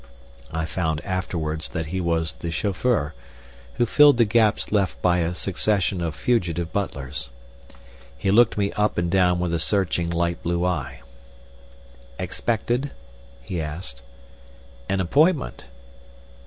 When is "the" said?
2.33-2.49, 4.17-4.25